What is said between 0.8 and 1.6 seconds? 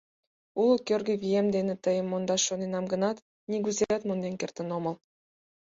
кӧргӧ вием